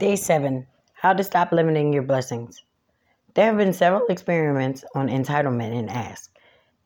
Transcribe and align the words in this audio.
Day 0.00 0.16
7 0.16 0.66
How 0.94 1.12
to 1.12 1.22
Stop 1.22 1.52
Limiting 1.52 1.92
Your 1.92 2.02
Blessings. 2.02 2.64
There 3.34 3.44
have 3.44 3.58
been 3.58 3.74
several 3.74 4.06
experiments 4.06 4.82
on 4.94 5.08
entitlement 5.10 5.78
and 5.78 5.90
ask. 5.90 6.34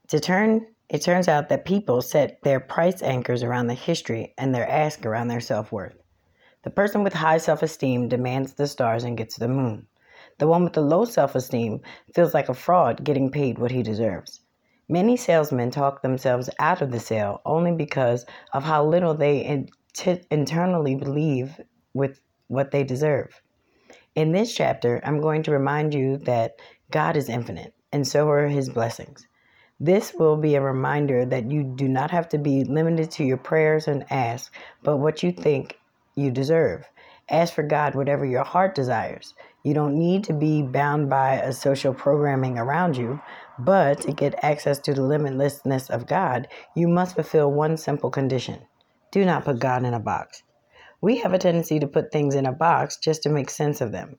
To 0.08 0.18
turn, 0.18 0.66
it 0.88 1.02
turns 1.02 1.28
out 1.28 1.48
that 1.48 1.64
people 1.64 2.02
set 2.02 2.42
their 2.42 2.58
price 2.58 3.04
anchors 3.04 3.44
around 3.44 3.68
the 3.68 3.74
history 3.74 4.34
and 4.36 4.52
their 4.52 4.68
ask 4.68 5.06
around 5.06 5.28
their 5.28 5.38
self 5.38 5.70
worth. 5.70 5.94
The 6.64 6.70
person 6.70 7.04
with 7.04 7.12
high 7.12 7.38
self 7.38 7.62
esteem 7.62 8.08
demands 8.08 8.54
the 8.54 8.66
stars 8.66 9.04
and 9.04 9.16
gets 9.16 9.36
the 9.36 9.46
moon. 9.46 9.86
The 10.38 10.48
one 10.48 10.64
with 10.64 10.72
the 10.72 10.82
low 10.82 11.04
self 11.04 11.36
esteem 11.36 11.82
feels 12.12 12.34
like 12.34 12.48
a 12.48 12.52
fraud 12.52 13.04
getting 13.04 13.30
paid 13.30 13.60
what 13.60 13.70
he 13.70 13.84
deserves. 13.84 14.40
Many 14.88 15.16
salesmen 15.16 15.70
talk 15.70 16.02
themselves 16.02 16.50
out 16.58 16.82
of 16.82 16.90
the 16.90 16.98
sale 16.98 17.42
only 17.46 17.70
because 17.70 18.26
of 18.52 18.64
how 18.64 18.84
little 18.84 19.14
they 19.14 19.68
internally 20.32 20.96
believe 20.96 21.60
with 21.92 22.18
what 22.48 22.70
they 22.70 22.84
deserve. 22.84 23.40
In 24.14 24.32
this 24.32 24.54
chapter, 24.54 25.00
I'm 25.04 25.20
going 25.20 25.42
to 25.44 25.50
remind 25.50 25.94
you 25.94 26.18
that 26.18 26.56
God 26.90 27.16
is 27.16 27.28
infinite, 27.28 27.74
and 27.92 28.06
so 28.06 28.28
are 28.28 28.46
his 28.46 28.70
blessings. 28.70 29.26
This 29.80 30.14
will 30.14 30.36
be 30.36 30.54
a 30.54 30.60
reminder 30.60 31.26
that 31.26 31.50
you 31.50 31.64
do 31.64 31.88
not 31.88 32.10
have 32.10 32.28
to 32.30 32.38
be 32.38 32.64
limited 32.64 33.10
to 33.12 33.24
your 33.24 33.36
prayers 33.36 33.88
and 33.88 34.04
ask, 34.10 34.52
but 34.82 34.98
what 34.98 35.22
you 35.22 35.32
think 35.32 35.78
you 36.14 36.30
deserve. 36.30 36.88
Ask 37.28 37.54
for 37.54 37.62
God 37.62 37.94
whatever 37.94 38.24
your 38.24 38.44
heart 38.44 38.74
desires. 38.74 39.34
You 39.64 39.74
don't 39.74 39.98
need 39.98 40.24
to 40.24 40.32
be 40.32 40.62
bound 40.62 41.10
by 41.10 41.36
a 41.36 41.52
social 41.52 41.94
programming 41.94 42.58
around 42.58 42.96
you, 42.96 43.20
but 43.58 44.00
to 44.02 44.12
get 44.12 44.44
access 44.44 44.78
to 44.80 44.94
the 44.94 45.02
limitlessness 45.02 45.90
of 45.90 46.06
God, 46.06 46.46
you 46.76 46.86
must 46.86 47.14
fulfill 47.14 47.50
one 47.50 47.76
simple 47.76 48.10
condition 48.10 48.60
do 49.14 49.24
not 49.24 49.44
put 49.44 49.60
God 49.60 49.84
in 49.84 49.94
a 49.94 50.00
box. 50.00 50.42
We 51.04 51.18
have 51.18 51.34
a 51.34 51.38
tendency 51.38 51.78
to 51.80 51.86
put 51.86 52.10
things 52.10 52.34
in 52.34 52.46
a 52.46 52.52
box 52.52 52.96
just 52.96 53.22
to 53.24 53.28
make 53.28 53.50
sense 53.50 53.82
of 53.82 53.92
them. 53.92 54.16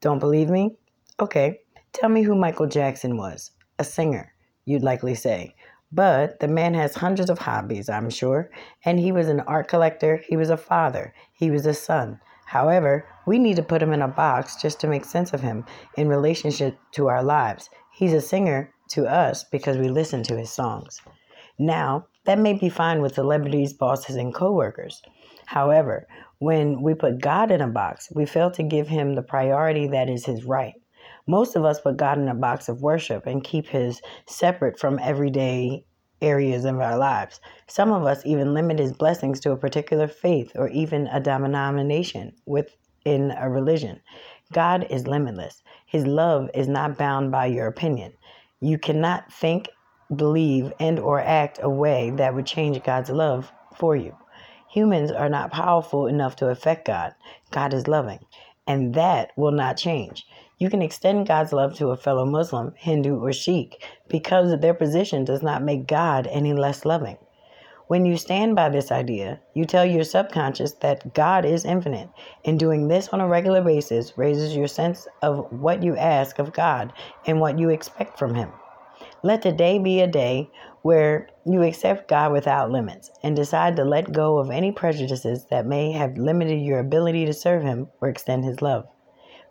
Don't 0.00 0.20
believe 0.20 0.48
me? 0.48 0.76
Okay, 1.18 1.58
tell 1.92 2.08
me 2.08 2.22
who 2.22 2.36
Michael 2.36 2.68
Jackson 2.68 3.16
was. 3.16 3.50
A 3.80 3.82
singer, 3.82 4.32
you'd 4.64 4.84
likely 4.84 5.16
say. 5.16 5.56
But 5.90 6.38
the 6.38 6.46
man 6.46 6.74
has 6.74 6.94
hundreds 6.94 7.28
of 7.28 7.40
hobbies, 7.40 7.88
I'm 7.88 8.08
sure, 8.08 8.52
and 8.84 9.00
he 9.00 9.10
was 9.10 9.26
an 9.26 9.40
art 9.40 9.66
collector, 9.66 10.22
he 10.28 10.36
was 10.36 10.48
a 10.48 10.56
father, 10.56 11.12
he 11.32 11.50
was 11.50 11.66
a 11.66 11.74
son. 11.74 12.20
However, 12.46 13.08
we 13.26 13.40
need 13.40 13.56
to 13.56 13.64
put 13.64 13.82
him 13.82 13.92
in 13.92 14.02
a 14.02 14.06
box 14.06 14.62
just 14.62 14.78
to 14.82 14.86
make 14.86 15.06
sense 15.06 15.32
of 15.32 15.40
him 15.40 15.64
in 15.96 16.06
relationship 16.06 16.78
to 16.92 17.08
our 17.08 17.24
lives. 17.24 17.68
He's 17.92 18.12
a 18.12 18.20
singer 18.20 18.72
to 18.90 19.08
us 19.08 19.42
because 19.42 19.76
we 19.76 19.88
listen 19.88 20.22
to 20.22 20.38
his 20.38 20.52
songs. 20.52 21.00
Now, 21.58 22.06
that 22.26 22.38
may 22.38 22.52
be 22.52 22.68
fine 22.68 23.00
with 23.00 23.16
celebrities, 23.16 23.72
bosses, 23.72 24.14
and 24.14 24.32
coworkers. 24.32 25.02
However, 25.48 26.06
when 26.40 26.82
we 26.82 26.92
put 26.92 27.22
God 27.22 27.50
in 27.50 27.62
a 27.62 27.68
box, 27.68 28.12
we 28.14 28.26
fail 28.26 28.50
to 28.50 28.62
give 28.62 28.86
him 28.86 29.14
the 29.14 29.22
priority 29.22 29.86
that 29.86 30.10
is 30.10 30.26
his 30.26 30.44
right. 30.44 30.74
Most 31.26 31.56
of 31.56 31.64
us 31.64 31.80
put 31.80 31.96
God 31.96 32.18
in 32.18 32.28
a 32.28 32.34
box 32.34 32.68
of 32.68 32.82
worship 32.82 33.24
and 33.24 33.42
keep 33.42 33.66
his 33.66 34.02
separate 34.26 34.78
from 34.78 34.98
everyday 34.98 35.86
areas 36.20 36.66
of 36.66 36.78
our 36.80 36.98
lives. 36.98 37.40
Some 37.66 37.90
of 37.90 38.04
us 38.04 38.26
even 38.26 38.52
limit 38.52 38.78
his 38.78 38.92
blessings 38.92 39.40
to 39.40 39.52
a 39.52 39.56
particular 39.56 40.06
faith 40.06 40.52
or 40.54 40.68
even 40.68 41.06
a 41.06 41.18
denomination 41.18 42.34
within 42.44 43.30
a 43.30 43.48
religion. 43.48 44.02
God 44.52 44.86
is 44.90 45.06
limitless. 45.06 45.62
His 45.86 46.06
love 46.06 46.50
is 46.52 46.68
not 46.68 46.98
bound 46.98 47.32
by 47.32 47.46
your 47.46 47.68
opinion. 47.68 48.12
You 48.60 48.76
cannot 48.76 49.32
think, 49.32 49.70
believe, 50.14 50.74
and 50.78 50.98
or 50.98 51.22
act 51.22 51.58
a 51.62 51.70
way 51.70 52.10
that 52.16 52.34
would 52.34 52.44
change 52.44 52.82
God's 52.82 53.08
love 53.08 53.50
for 53.78 53.96
you. 53.96 54.14
Humans 54.70 55.10
are 55.10 55.28
not 55.30 55.50
powerful 55.50 56.06
enough 56.06 56.36
to 56.36 56.48
affect 56.48 56.86
God. 56.86 57.14
God 57.50 57.72
is 57.72 57.88
loving, 57.88 58.20
and 58.66 58.94
that 58.94 59.30
will 59.36 59.52
not 59.52 59.78
change. 59.78 60.26
You 60.58 60.68
can 60.68 60.82
extend 60.82 61.26
God's 61.26 61.52
love 61.52 61.74
to 61.76 61.88
a 61.88 61.96
fellow 61.96 62.26
Muslim, 62.26 62.74
Hindu, 62.76 63.18
or 63.18 63.32
Sikh 63.32 63.82
because 64.08 64.60
their 64.60 64.74
position 64.74 65.24
does 65.24 65.42
not 65.42 65.62
make 65.62 65.86
God 65.86 66.26
any 66.26 66.52
less 66.52 66.84
loving. 66.84 67.16
When 67.86 68.04
you 68.04 68.18
stand 68.18 68.54
by 68.56 68.68
this 68.68 68.92
idea, 68.92 69.40
you 69.54 69.64
tell 69.64 69.86
your 69.86 70.04
subconscious 70.04 70.72
that 70.80 71.14
God 71.14 71.46
is 71.46 71.64
infinite, 71.64 72.10
and 72.44 72.58
doing 72.58 72.88
this 72.88 73.08
on 73.08 73.22
a 73.22 73.26
regular 73.26 73.62
basis 73.62 74.18
raises 74.18 74.54
your 74.54 74.68
sense 74.68 75.08
of 75.22 75.50
what 75.50 75.82
you 75.82 75.96
ask 75.96 76.38
of 76.38 76.52
God 76.52 76.92
and 77.26 77.40
what 77.40 77.58
you 77.58 77.70
expect 77.70 78.18
from 78.18 78.34
Him. 78.34 78.52
Let 79.22 79.40
today 79.40 79.78
be 79.78 80.00
a 80.00 80.06
day 80.06 80.50
where 80.88 81.28
you 81.44 81.62
accept 81.62 82.08
God 82.08 82.32
without 82.32 82.70
limits 82.70 83.10
and 83.22 83.36
decide 83.36 83.76
to 83.76 83.84
let 83.84 84.10
go 84.10 84.38
of 84.38 84.48
any 84.48 84.72
prejudices 84.72 85.44
that 85.50 85.66
may 85.66 85.92
have 85.92 86.16
limited 86.16 86.62
your 86.62 86.78
ability 86.78 87.26
to 87.26 87.34
serve 87.34 87.62
Him 87.62 87.88
or 88.00 88.08
extend 88.08 88.42
His 88.42 88.62
love. 88.62 88.86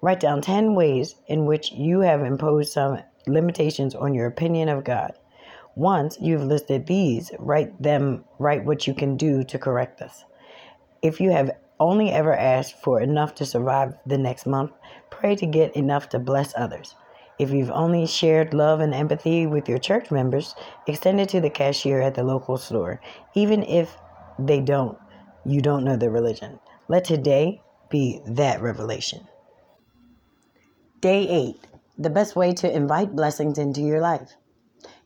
Write 0.02 0.20
down 0.20 0.42
10 0.42 0.74
ways 0.74 1.14
in 1.28 1.46
which 1.46 1.72
you 1.72 2.00
have 2.00 2.24
imposed 2.24 2.74
some 2.74 3.04
limitations 3.28 3.94
on 3.94 4.16
your 4.16 4.26
opinion 4.26 4.68
of 4.68 4.84
God. 4.84 5.14
Once 5.76 6.18
you've 6.20 6.42
listed 6.42 6.88
these, 6.88 7.32
write 7.38 7.80
them, 7.80 8.26
write 8.40 8.66
what 8.66 8.88
you 8.88 8.96
can 8.96 9.16
do 9.16 9.44
to 9.44 9.60
correct 9.60 10.00
this. 10.00 10.26
If 11.04 11.22
you 11.22 11.30
have 11.30 11.52
only 11.80 12.10
ever 12.10 12.34
asked 12.36 12.82
for 12.82 13.00
enough 13.00 13.36
to 13.36 13.46
survive 13.46 13.94
the 14.08 14.18
next 14.18 14.48
month, 14.48 14.72
pray 15.12 15.36
to 15.36 15.46
get 15.46 15.76
enough 15.76 16.10
to 16.10 16.18
bless 16.18 16.56
others. 16.58 16.96
If 17.40 17.52
you've 17.52 17.72
only 17.72 18.08
shared 18.08 18.54
love 18.54 18.80
and 18.80 18.94
empathy 18.94 19.46
with 19.46 19.70
your 19.70 19.78
church 19.78 20.10
members, 20.10 20.56
extend 20.88 21.20
it 21.20 21.30
to 21.30 21.42
the 21.42 21.50
cashier 21.50 22.02
at 22.02 22.16
the 22.16 22.24
local 22.24 22.58
store, 22.58 23.00
even 23.36 23.64
if 23.64 23.96
they 24.40 24.60
don't, 24.60 24.98
you 25.46 25.62
don't 25.62 25.84
know 25.84 25.96
their 25.96 26.10
religion. 26.10 26.60
Let 26.88 27.06
today 27.06 27.62
be 27.90 28.22
that 28.26 28.62
revelation. 28.62 29.28
Day 31.00 31.28
8 31.30 31.68
The 32.00 32.10
best 32.10 32.36
way 32.36 32.54
to 32.54 32.76
invite 32.76 33.16
blessings 33.16 33.58
into 33.60 33.82
your 33.82 34.02
life. 34.02 34.36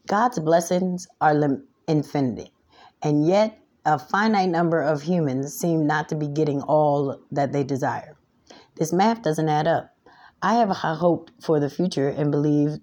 God's 0.07 0.39
blessings 0.39 1.07
are 1.19 1.33
lim- 1.33 1.67
infinity, 1.87 2.53
and 3.01 3.27
yet 3.27 3.57
a 3.85 3.99
finite 3.99 4.49
number 4.49 4.81
of 4.81 5.01
humans 5.01 5.53
seem 5.53 5.85
not 5.85 6.07
to 6.09 6.15
be 6.15 6.27
getting 6.27 6.61
all 6.61 7.19
that 7.31 7.51
they 7.51 7.63
desire. 7.63 8.15
This 8.75 8.93
math 8.93 9.21
doesn't 9.21 9.49
add 9.49 9.67
up. 9.67 9.90
I 10.43 10.55
have 10.55 10.69
high 10.69 10.95
hope 10.95 11.31
for 11.41 11.59
the 11.59 11.69
future 11.69 12.09
and 12.09 12.31
believe 12.31 12.79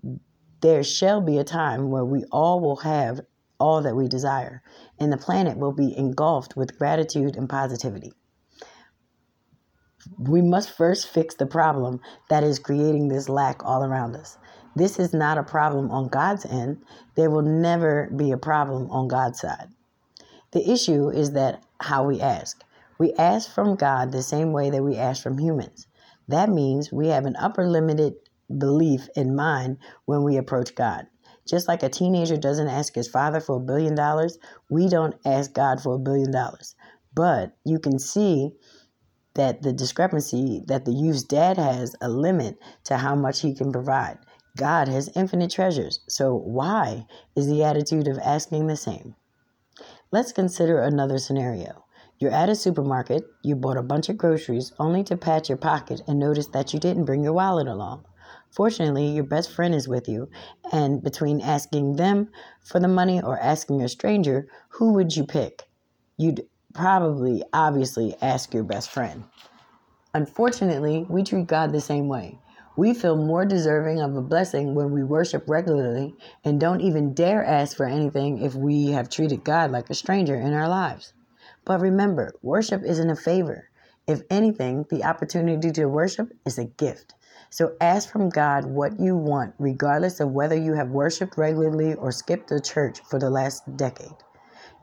there 0.61 0.85
shall 0.85 1.21
be 1.21 1.39
a 1.39 1.45
time 1.45 1.91
where 1.91 2.05
we 2.05 2.25
all 2.33 2.61
will 2.61 2.77
have 2.77 3.21
all 3.61 3.83
that 3.83 3.97
we 3.97 4.09
desire, 4.09 4.63
and 5.01 5.13
the 5.13 5.19
planet 5.19 5.59
will 5.59 5.73
be 5.73 5.97
engulfed 5.97 6.57
with 6.57 6.79
gratitude 6.79 7.37
and 7.37 7.49
positivity 7.49 8.13
we 10.19 10.43
must 10.43 10.77
first 10.77 11.09
fix 11.09 11.35
the 11.37 11.47
problem 11.47 12.01
that 12.31 12.45
is 12.45 12.61
creating 12.61 13.09
this 13.09 13.29
lack 13.29 13.65
all 13.65 13.85
around 13.85 14.17
us. 14.17 14.39
This 14.77 15.01
is 15.01 15.13
not 15.13 15.39
a 15.39 15.45
problem 15.45 15.91
on 15.91 16.09
God's 16.09 16.47
end. 16.47 16.83
There 17.17 17.31
will 17.31 17.43
never 17.43 18.11
be 18.17 18.33
a 18.33 18.39
problem 18.39 18.91
on 18.91 19.09
God's 19.09 19.41
side. 19.41 19.69
The 20.53 20.71
issue 20.71 21.11
is 21.11 21.33
that 21.33 21.65
how 21.81 22.05
we 22.05 22.21
ask. 22.21 22.63
We 22.99 23.15
ask 23.15 23.53
from 23.53 23.77
God 23.77 24.13
the 24.13 24.23
same 24.23 24.53
way 24.53 24.71
that 24.71 24.85
we 24.85 24.97
ask 24.97 25.23
from 25.23 25.39
humans. 25.39 25.88
That 26.29 26.51
means 26.51 26.93
we 26.93 27.09
have 27.09 27.25
an 27.27 27.37
upper 27.37 27.67
limited 27.67 28.15
belief 28.57 29.09
in 29.17 29.35
mind 29.35 29.79
when 30.05 30.23
we 30.23 30.37
approach 30.37 30.75
God. 30.75 31.07
Just 31.49 31.67
like 31.67 31.83
a 31.83 31.89
teenager 31.89 32.37
doesn't 32.37 32.69
ask 32.69 32.95
his 32.95 33.09
father 33.09 33.41
for 33.41 33.57
a 33.57 33.61
billion 33.61 33.95
dollars, 33.95 34.39
we 34.71 34.89
don't 34.89 35.15
ask 35.25 35.53
God 35.55 35.81
for 35.83 35.95
a 35.95 35.99
billion 35.99 36.31
dollars. 36.31 36.75
But 37.15 37.57
you 37.65 37.79
can 37.79 37.99
see 37.99 38.53
that 39.35 39.63
the 39.63 39.73
discrepancy 39.73 40.63
that 40.67 40.85
the 40.85 40.93
youth's 40.93 41.23
dad 41.23 41.57
has 41.57 41.97
a 42.01 42.09
limit 42.09 42.59
to 42.85 42.99
how 42.99 43.15
much 43.15 43.41
he 43.41 43.55
can 43.55 43.73
provide. 43.73 44.19
God 44.57 44.89
has 44.89 45.11
infinite 45.15 45.51
treasures, 45.51 46.01
so 46.09 46.35
why 46.35 47.07
is 47.37 47.47
the 47.47 47.63
attitude 47.65 48.09
of 48.09 48.19
asking 48.19 48.67
the 48.67 48.77
same? 48.77 49.15
Let's 50.11 50.33
consider 50.33 50.81
another 50.81 51.19
scenario. 51.19 51.85
You're 52.21 52.33
at 52.33 52.49
a 52.49 52.57
supermarket, 52.57 53.25
you 53.43 53.55
bought 53.55 53.77
a 53.77 53.83
bunch 53.83 54.09
of 54.09 54.19
groceries 54.19 54.73
only 54.81 55.05
to 55.05 55.17
pat 55.17 55.49
your 55.49 55.57
pocket 55.59 56.01
and 56.09 56.19
notice 56.19 56.49
that 56.49 56.75
you 56.75 56.81
didn't 56.81 57.05
bring 57.05 57.23
your 57.23 57.33
wallet 57.33 57.69
along. 57.69 58.07
Fortunately, 58.51 59.07
your 59.07 59.23
best 59.23 59.53
friend 59.53 59.73
is 59.73 59.87
with 59.87 60.09
you, 60.09 60.29
and 60.73 61.01
between 61.01 61.41
asking 61.41 61.95
them 61.95 62.29
for 62.65 62.81
the 62.81 62.89
money 62.89 63.23
or 63.23 63.39
asking 63.39 63.83
a 63.83 63.89
stranger, 63.89 64.49
who 64.71 64.95
would 64.95 65.15
you 65.15 65.25
pick? 65.25 65.69
You'd 66.17 66.45
probably, 66.75 67.45
obviously, 67.53 68.17
ask 68.21 68.53
your 68.53 68.65
best 68.65 68.91
friend. 68.91 69.23
Unfortunately, 70.13 71.07
we 71.09 71.23
treat 71.23 71.47
God 71.47 71.71
the 71.71 71.81
same 71.81 72.09
way. 72.09 72.41
We 72.77 72.95
feel 72.95 73.17
more 73.17 73.45
deserving 73.45 74.01
of 74.01 74.17
a 74.17 74.23
blessing 74.23 74.75
when 74.75 74.91
we 74.91 75.05
worship 75.05 75.45
regularly 75.47 76.17
and 76.45 76.61
don't 76.61 76.81
even 76.81 77.15
dare 77.15 77.45
ask 77.45 77.77
for 77.77 77.87
anything 77.87 78.43
if 78.43 78.57
we 78.57 78.87
have 78.89 79.09
treated 79.09 79.45
God 79.45 79.71
like 79.71 79.89
a 79.89 79.95
stranger 79.95 80.35
in 80.35 80.53
our 80.53 80.69
lives. 80.69 81.13
But 81.69 81.83
remember, 81.83 82.33
worship 82.41 82.83
isn't 82.83 83.11
a 83.11 83.15
favor. 83.15 83.69
If 84.07 84.23
anything, 84.31 84.87
the 84.89 85.05
opportunity 85.05 85.71
to 85.73 85.85
worship 85.85 86.33
is 86.47 86.57
a 86.57 86.65
gift. 86.65 87.13
So 87.51 87.77
ask 87.79 88.09
from 88.09 88.31
God 88.31 88.65
what 88.65 88.99
you 88.99 89.15
want, 89.15 89.53
regardless 89.59 90.19
of 90.19 90.31
whether 90.31 90.57
you 90.57 90.73
have 90.73 90.89
worshiped 90.89 91.37
regularly 91.37 91.93
or 91.93 92.11
skipped 92.11 92.49
the 92.49 92.63
church 92.63 93.01
for 93.11 93.19
the 93.19 93.29
last 93.29 93.77
decade. 93.77 94.17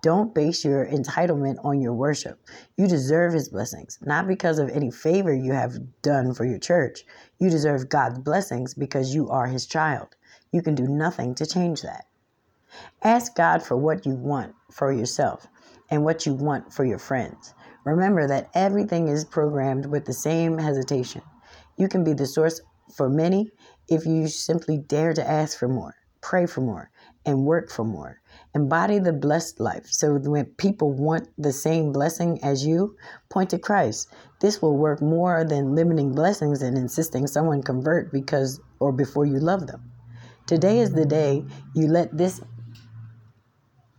Don't 0.03 0.35
base 0.35 0.63
your 0.63 0.85
entitlement 0.85 1.55
on 1.65 1.81
your 1.81 1.93
worship. 1.93 2.39
You 2.77 2.87
deserve 2.87 3.33
His 3.33 3.49
blessings, 3.49 3.97
not 4.03 4.27
because 4.27 4.59
of 4.59 4.69
any 4.69 4.91
favor 4.91 5.33
you 5.33 5.53
have 5.53 5.79
done 6.03 6.35
for 6.35 6.45
your 6.45 6.59
church. 6.59 7.03
You 7.39 7.49
deserve 7.49 7.89
God's 7.89 8.19
blessings 8.19 8.75
because 8.75 9.15
you 9.15 9.27
are 9.31 9.47
His 9.47 9.65
child. 9.65 10.09
You 10.51 10.61
can 10.61 10.75
do 10.75 10.87
nothing 10.87 11.33
to 11.33 11.47
change 11.47 11.81
that. 11.81 12.05
Ask 13.03 13.35
God 13.35 13.63
for 13.63 13.75
what 13.75 14.05
you 14.05 14.13
want 14.13 14.53
for 14.71 14.91
yourself 14.91 15.47
and 15.95 16.03
what 16.03 16.25
you 16.25 16.33
want 16.33 16.73
for 16.73 16.83
your 16.83 16.99
friends. 16.99 17.53
Remember 17.85 18.27
that 18.27 18.49
everything 18.53 19.07
is 19.07 19.23
programmed 19.23 19.85
with 19.85 20.05
the 20.05 20.13
same 20.13 20.57
hesitation. 20.57 21.21
You 21.77 21.87
can 21.87 22.03
be 22.03 22.13
the 22.13 22.25
source 22.25 22.61
for 22.93 23.09
many 23.09 23.51
if 23.87 24.05
you 24.05 24.27
simply 24.27 24.77
dare 24.77 25.13
to 25.13 25.27
ask 25.27 25.57
for 25.57 25.69
more, 25.69 25.95
pray 26.21 26.45
for 26.47 26.61
more, 26.61 26.91
and 27.25 27.45
work 27.45 27.71
for 27.71 27.85
more. 27.85 28.19
Embody 28.53 28.99
the 28.99 29.13
blessed 29.13 29.59
life. 29.59 29.85
So 29.87 30.17
when 30.17 30.45
people 30.57 30.91
want 30.91 31.29
the 31.37 31.53
same 31.53 31.93
blessing 31.93 32.43
as 32.43 32.65
you, 32.65 32.97
point 33.29 33.51
to 33.51 33.59
Christ. 33.59 34.11
This 34.41 34.61
will 34.61 34.77
work 34.77 35.01
more 35.01 35.45
than 35.45 35.75
limiting 35.75 36.13
blessings 36.13 36.61
and 36.61 36.77
insisting 36.77 37.25
someone 37.25 37.63
convert 37.63 38.11
because 38.11 38.59
or 38.79 38.91
before 38.91 39.25
you 39.25 39.39
love 39.39 39.67
them. 39.67 39.91
Today 40.45 40.79
is 40.79 40.91
the 40.91 41.05
day 41.05 41.45
you 41.73 41.87
let 41.87 42.15
this 42.15 42.41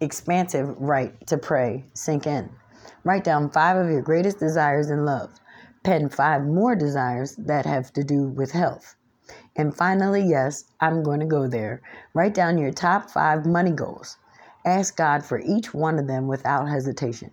expansive 0.00 0.68
right 0.78 1.14
to 1.26 1.38
pray 1.38 1.84
sink 1.94 2.26
in. 2.26 2.50
Write 3.04 3.24
down 3.24 3.50
five 3.50 3.76
of 3.76 3.90
your 3.90 4.02
greatest 4.02 4.38
desires 4.38 4.90
in 4.90 5.04
love. 5.04 5.30
Pen 5.84 6.08
five 6.08 6.44
more 6.44 6.74
desires 6.74 7.36
that 7.36 7.64
have 7.64 7.92
to 7.92 8.02
do 8.02 8.28
with 8.28 8.52
health. 8.52 8.96
And 9.56 9.74
finally, 9.74 10.22
yes, 10.22 10.64
I'm 10.80 11.02
going 11.02 11.20
to 11.20 11.26
go 11.26 11.48
there. 11.48 11.82
Write 12.14 12.34
down 12.34 12.58
your 12.58 12.72
top 12.72 13.10
five 13.10 13.46
money 13.46 13.70
goals. 13.70 14.18
Ask 14.64 14.96
God 14.96 15.24
for 15.24 15.38
each 15.40 15.72
one 15.72 15.98
of 15.98 16.06
them 16.06 16.26
without 16.26 16.68
hesitation. 16.68 17.30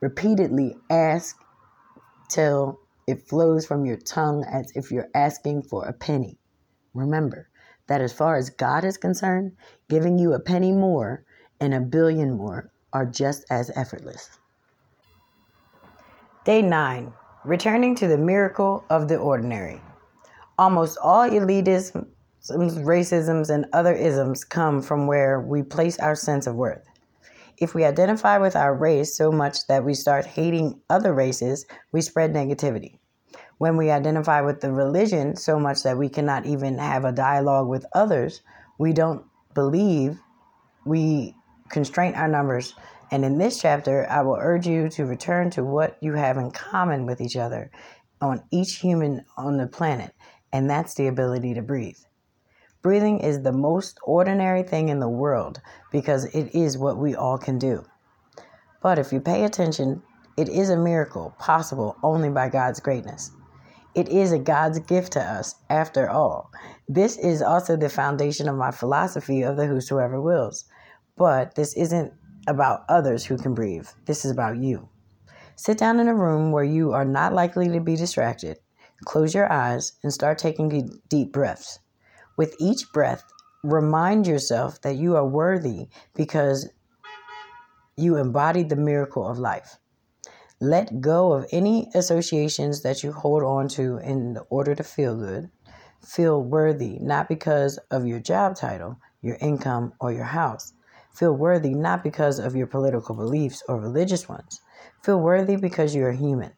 Repeatedly 0.00 0.76
ask 0.88 1.36
till 2.28 2.78
it 3.06 3.28
flows 3.28 3.66
from 3.66 3.84
your 3.84 3.96
tongue 3.96 4.44
as 4.44 4.72
if 4.74 4.90
you're 4.90 5.10
asking 5.14 5.62
for 5.62 5.84
a 5.84 5.92
penny. 5.92 6.38
Remember 6.94 7.48
that 7.88 8.00
as 8.00 8.12
far 8.12 8.36
as 8.36 8.50
God 8.50 8.84
is 8.84 8.96
concerned, 8.96 9.52
giving 9.88 10.18
you 10.18 10.32
a 10.32 10.40
penny 10.40 10.72
more 10.72 11.24
and 11.60 11.74
a 11.74 11.80
billion 11.80 12.36
more 12.36 12.70
are 12.92 13.06
just 13.06 13.44
as 13.50 13.70
effortless. 13.76 14.38
Day 16.44 16.62
9 16.62 17.12
Returning 17.44 17.94
to 17.94 18.08
the 18.08 18.18
miracle 18.18 18.84
of 18.90 19.06
the 19.06 19.18
ordinary. 19.18 19.80
Almost 20.58 20.98
all 21.00 21.28
elitisms, 21.28 22.08
racisms, 22.50 23.50
and 23.50 23.66
other 23.72 23.94
isms 23.94 24.42
come 24.42 24.82
from 24.82 25.06
where 25.06 25.40
we 25.40 25.62
place 25.62 25.96
our 26.00 26.16
sense 26.16 26.48
of 26.48 26.56
worth. 26.56 26.84
If 27.58 27.72
we 27.72 27.84
identify 27.84 28.38
with 28.38 28.56
our 28.56 28.74
race 28.74 29.16
so 29.16 29.30
much 29.30 29.68
that 29.68 29.84
we 29.84 29.94
start 29.94 30.26
hating 30.26 30.80
other 30.90 31.14
races, 31.14 31.66
we 31.92 32.00
spread 32.00 32.34
negativity. 32.34 32.98
When 33.58 33.76
we 33.76 33.92
identify 33.92 34.40
with 34.40 34.60
the 34.60 34.72
religion 34.72 35.36
so 35.36 35.60
much 35.60 35.84
that 35.84 35.96
we 35.96 36.08
cannot 36.08 36.46
even 36.46 36.78
have 36.78 37.04
a 37.04 37.12
dialogue 37.12 37.68
with 37.68 37.86
others, 37.94 38.42
we 38.76 38.92
don't 38.92 39.24
believe, 39.54 40.18
we 40.84 41.35
constrain 41.68 42.14
our 42.14 42.28
numbers 42.28 42.74
and 43.10 43.24
in 43.24 43.38
this 43.38 43.60
chapter, 43.60 44.06
I 44.10 44.22
will 44.22 44.38
urge 44.40 44.66
you 44.66 44.88
to 44.90 45.06
return 45.06 45.50
to 45.50 45.64
what 45.64 45.96
you 46.00 46.14
have 46.14 46.36
in 46.36 46.50
common 46.50 47.06
with 47.06 47.20
each 47.20 47.36
other 47.36 47.70
on 48.20 48.42
each 48.50 48.76
human 48.76 49.24
on 49.36 49.58
the 49.58 49.66
planet, 49.66 50.12
and 50.52 50.68
that's 50.68 50.94
the 50.94 51.06
ability 51.06 51.54
to 51.54 51.62
breathe. 51.62 51.98
Breathing 52.82 53.20
is 53.20 53.42
the 53.42 53.52
most 53.52 53.98
ordinary 54.02 54.62
thing 54.62 54.88
in 54.88 55.00
the 55.00 55.08
world 55.08 55.60
because 55.92 56.24
it 56.26 56.54
is 56.54 56.78
what 56.78 56.98
we 56.98 57.14
all 57.14 57.38
can 57.38 57.58
do. 57.58 57.84
But 58.82 58.98
if 58.98 59.12
you 59.12 59.20
pay 59.20 59.44
attention, 59.44 60.02
it 60.36 60.48
is 60.48 60.70
a 60.70 60.76
miracle 60.76 61.34
possible 61.38 61.96
only 62.02 62.30
by 62.30 62.48
God's 62.48 62.80
greatness. 62.80 63.30
It 63.94 64.08
is 64.08 64.32
a 64.32 64.38
God's 64.38 64.78
gift 64.80 65.12
to 65.12 65.22
us, 65.22 65.54
after 65.70 66.10
all. 66.10 66.50
This 66.88 67.16
is 67.16 67.40
also 67.40 67.76
the 67.76 67.88
foundation 67.88 68.48
of 68.48 68.56
my 68.56 68.70
philosophy 68.70 69.42
of 69.42 69.56
the 69.56 69.66
Whosoever 69.66 70.20
Wills. 70.20 70.64
But 71.16 71.54
this 71.54 71.74
isn't 71.74 72.12
about 72.46 72.84
others 72.88 73.24
who 73.24 73.38
can 73.38 73.54
breathe. 73.54 73.88
This 74.04 74.24
is 74.24 74.30
about 74.30 74.58
you. 74.58 74.88
Sit 75.56 75.78
down 75.78 75.98
in 76.00 76.08
a 76.08 76.14
room 76.14 76.52
where 76.52 76.64
you 76.64 76.92
are 76.92 77.04
not 77.04 77.32
likely 77.32 77.68
to 77.68 77.80
be 77.80 77.96
distracted. 77.96 78.58
Close 79.04 79.34
your 79.34 79.50
eyes 79.50 79.92
and 80.02 80.12
start 80.12 80.38
taking 80.38 81.00
deep 81.08 81.32
breaths. 81.32 81.78
With 82.36 82.54
each 82.58 82.92
breath, 82.92 83.24
remind 83.64 84.26
yourself 84.26 84.80
that 84.82 84.96
you 84.96 85.16
are 85.16 85.26
worthy 85.26 85.88
because 86.14 86.68
you 87.96 88.16
embodied 88.16 88.68
the 88.68 88.76
miracle 88.76 89.26
of 89.26 89.38
life. 89.38 89.78
Let 90.60 91.00
go 91.00 91.32
of 91.32 91.46
any 91.50 91.90
associations 91.94 92.82
that 92.82 93.02
you 93.02 93.12
hold 93.12 93.42
on 93.42 93.68
to 93.68 93.98
in 93.98 94.38
order 94.50 94.74
to 94.74 94.82
feel 94.82 95.16
good. 95.16 95.50
Feel 96.04 96.42
worthy, 96.42 96.98
not 97.00 97.28
because 97.28 97.78
of 97.90 98.06
your 98.06 98.20
job 98.20 98.56
title, 98.56 98.98
your 99.22 99.36
income, 99.40 99.92
or 100.00 100.12
your 100.12 100.24
house, 100.24 100.72
Feel 101.16 101.32
worthy 101.32 101.74
not 101.74 102.02
because 102.04 102.38
of 102.38 102.54
your 102.54 102.66
political 102.66 103.14
beliefs 103.14 103.62
or 103.68 103.80
religious 103.80 104.28
ones. 104.28 104.60
Feel 105.02 105.18
worthy 105.18 105.56
because 105.56 105.94
you 105.94 106.04
are 106.04 106.12
human. 106.12 106.52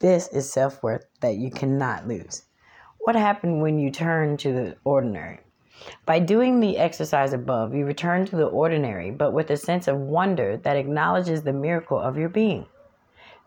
This 0.00 0.28
is 0.28 0.52
self 0.52 0.82
worth 0.82 1.06
that 1.22 1.36
you 1.36 1.50
cannot 1.50 2.06
lose. 2.06 2.42
What 2.98 3.16
happened 3.16 3.62
when 3.62 3.78
you 3.78 3.90
turn 3.90 4.36
to 4.38 4.52
the 4.52 4.76
ordinary? 4.84 5.40
By 6.04 6.18
doing 6.18 6.60
the 6.60 6.76
exercise 6.76 7.32
above, 7.32 7.74
you 7.74 7.86
return 7.86 8.26
to 8.26 8.36
the 8.36 8.46
ordinary, 8.46 9.10
but 9.10 9.32
with 9.32 9.48
a 9.50 9.56
sense 9.56 9.88
of 9.88 9.98
wonder 9.98 10.58
that 10.58 10.76
acknowledges 10.76 11.42
the 11.42 11.54
miracle 11.54 11.98
of 11.98 12.18
your 12.18 12.28
being. 12.28 12.66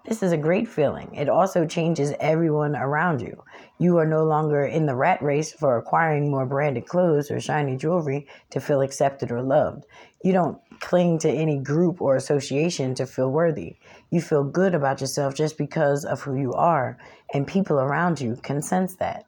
This 0.05 0.23
is 0.23 0.31
a 0.31 0.37
great 0.37 0.67
feeling. 0.67 1.13
It 1.13 1.29
also 1.29 1.65
changes 1.67 2.13
everyone 2.19 2.75
around 2.75 3.21
you. 3.21 3.43
You 3.77 3.97
are 3.97 4.05
no 4.05 4.23
longer 4.23 4.63
in 4.63 4.85
the 4.85 4.95
rat 4.95 5.21
race 5.21 5.51
for 5.51 5.77
acquiring 5.77 6.31
more 6.31 6.45
branded 6.45 6.87
clothes 6.87 7.29
or 7.29 7.39
shiny 7.39 7.75
jewelry 7.75 8.27
to 8.51 8.61
feel 8.61 8.81
accepted 8.81 9.29
or 9.29 9.41
loved. 9.41 9.85
You 10.23 10.31
don't 10.31 10.57
cling 10.79 11.19
to 11.19 11.29
any 11.29 11.59
group 11.59 12.01
or 12.01 12.15
association 12.15 12.95
to 12.95 13.05
feel 13.05 13.29
worthy. 13.29 13.75
You 14.09 14.21
feel 14.21 14.43
good 14.43 14.73
about 14.73 15.01
yourself 15.01 15.35
just 15.35 15.57
because 15.57 16.05
of 16.05 16.21
who 16.21 16.35
you 16.35 16.53
are, 16.53 16.97
and 17.33 17.45
people 17.45 17.79
around 17.79 18.21
you 18.21 18.37
can 18.41 18.61
sense 18.61 18.95
that. 18.95 19.25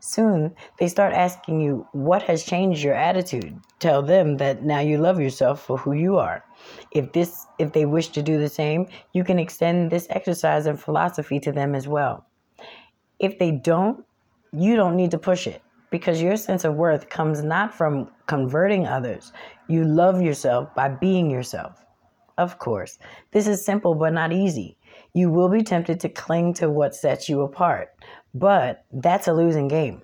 Soon, 0.00 0.54
they 0.78 0.88
start 0.88 1.12
asking 1.12 1.60
you, 1.60 1.86
What 1.92 2.22
has 2.22 2.44
changed 2.44 2.82
your 2.82 2.94
attitude? 2.94 3.58
Tell 3.78 4.02
them 4.02 4.36
that 4.36 4.62
now 4.62 4.80
you 4.80 4.98
love 4.98 5.20
yourself 5.20 5.60
for 5.62 5.78
who 5.78 5.92
you 5.92 6.16
are. 6.16 6.44
If 6.92 7.12
this 7.12 7.46
if 7.58 7.72
they 7.72 7.86
wish 7.86 8.08
to 8.08 8.22
do 8.22 8.38
the 8.38 8.48
same, 8.48 8.86
you 9.12 9.24
can 9.24 9.38
extend 9.38 9.90
this 9.90 10.06
exercise 10.10 10.66
and 10.66 10.80
philosophy 10.80 11.40
to 11.40 11.52
them 11.52 11.74
as 11.74 11.88
well. 11.88 12.26
If 13.18 13.38
they 13.38 13.50
don't, 13.50 14.04
you 14.52 14.76
don't 14.76 14.96
need 14.96 15.10
to 15.10 15.18
push 15.18 15.46
it 15.46 15.62
because 15.90 16.20
your 16.20 16.36
sense 16.36 16.64
of 16.64 16.74
worth 16.74 17.08
comes 17.08 17.42
not 17.42 17.74
from 17.74 18.10
converting 18.26 18.86
others. 18.86 19.32
You 19.68 19.84
love 19.84 20.20
yourself 20.20 20.74
by 20.74 20.88
being 20.88 21.30
yourself. 21.30 21.84
Of 22.38 22.58
course, 22.58 22.98
this 23.32 23.46
is 23.46 23.64
simple 23.64 23.94
but 23.94 24.12
not 24.12 24.32
easy. 24.32 24.76
You 25.14 25.30
will 25.30 25.48
be 25.48 25.62
tempted 25.62 26.00
to 26.00 26.08
cling 26.10 26.52
to 26.54 26.68
what 26.68 26.94
sets 26.94 27.28
you 27.28 27.40
apart, 27.40 27.94
but 28.38 28.84
that's 28.92 29.28
a 29.28 29.32
losing 29.32 29.68
game. 29.68 30.02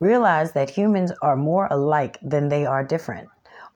Realize 0.00 0.52
that 0.52 0.70
humans 0.70 1.12
are 1.22 1.36
more 1.36 1.68
alike 1.70 2.18
than 2.22 2.48
they 2.48 2.64
are 2.64 2.84
different. 2.84 3.28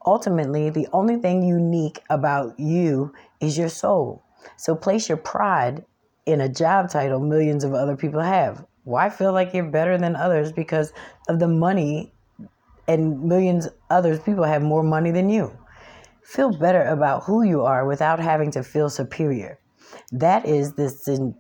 Ultimately, 0.06 0.70
the 0.70 0.88
only 0.92 1.16
thing 1.16 1.42
unique 1.42 2.00
about 2.08 2.58
you 2.58 3.12
is 3.40 3.58
your 3.58 3.68
soul. 3.68 4.22
So 4.56 4.74
place 4.74 5.08
your 5.08 5.18
pride 5.18 5.84
in 6.24 6.40
a 6.40 6.48
job 6.48 6.90
title 6.90 7.20
millions 7.20 7.64
of 7.64 7.74
other 7.74 7.96
people 7.96 8.20
have. 8.20 8.64
Why 8.84 9.10
feel 9.10 9.32
like 9.32 9.52
you're 9.52 9.64
better 9.64 9.98
than 9.98 10.16
others 10.16 10.52
because 10.52 10.92
of 11.28 11.38
the 11.38 11.48
money 11.48 12.12
and 12.88 13.22
millions 13.22 13.68
others 13.90 14.18
people 14.20 14.44
have 14.44 14.62
more 14.62 14.82
money 14.82 15.10
than 15.10 15.28
you? 15.28 15.52
Feel 16.22 16.56
better 16.56 16.84
about 16.84 17.24
who 17.24 17.42
you 17.42 17.62
are 17.62 17.86
without 17.86 18.20
having 18.20 18.50
to 18.52 18.62
feel 18.62 18.88
superior. 18.88 19.58
That 20.12 20.46
is 20.46 20.74
the, 20.74 21.34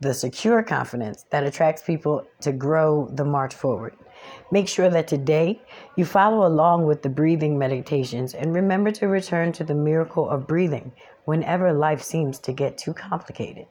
the 0.00 0.12
secure 0.12 0.62
confidence 0.62 1.24
that 1.30 1.44
attracts 1.44 1.82
people 1.82 2.26
to 2.40 2.52
grow 2.52 3.08
the 3.12 3.24
march 3.24 3.54
forward. 3.54 3.94
Make 4.50 4.68
sure 4.68 4.90
that 4.90 5.08
today 5.08 5.60
you 5.96 6.04
follow 6.04 6.46
along 6.46 6.86
with 6.86 7.02
the 7.02 7.08
breathing 7.08 7.58
meditations 7.58 8.34
and 8.34 8.54
remember 8.54 8.90
to 8.92 9.08
return 9.08 9.52
to 9.52 9.64
the 9.64 9.74
miracle 9.74 10.28
of 10.28 10.46
breathing 10.46 10.92
whenever 11.24 11.72
life 11.72 12.02
seems 12.02 12.38
to 12.40 12.52
get 12.52 12.78
too 12.78 12.94
complicated. 12.94 13.66